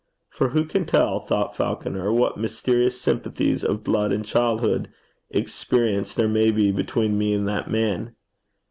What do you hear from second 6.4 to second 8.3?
be between me and that man?